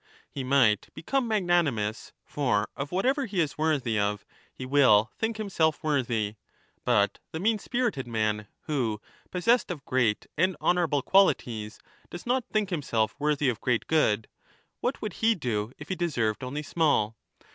He 0.31 0.43
might 0.43 0.89
become 0.95 1.27
magna 1.27 1.61
25 1.61 1.65
nimous, 1.65 2.11
for 2.25 2.69
of 2.75 2.91
whatever 2.91 3.27
he 3.27 3.39
is 3.39 3.55
worthy 3.59 3.99
of 3.99 4.25
he 4.51 4.65
will 4.65 5.11
think 5.19 5.37
himself 5.37 5.83
worthy. 5.83 6.37
But 6.83 7.19
the 7.31 7.39
mean 7.39 7.59
spirited 7.59 8.07
man 8.07 8.47
who, 8.61 8.99
possessed 9.29 9.69
of 9.69 9.85
great 9.85 10.25
and 10.35 10.57
honourable 10.59 11.03
qualities, 11.03 11.77
does 12.09 12.25
not 12.25 12.45
think 12.51 12.71
himself 12.71 13.13
worthy 13.19 13.47
of 13.47 13.61
great 13.61 13.85
good— 13.85 14.27
what 14.81 15.03
would 15.03 15.13
he 15.21 15.35
do 15.35 15.71
if 15.77 15.89
he 15.89 15.95
deserved 15.95 16.43
only 16.43 16.63
small 16.63 17.15